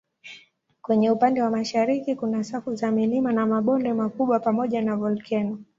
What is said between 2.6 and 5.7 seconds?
za milima na mabonde makubwa pamoja na volkeno.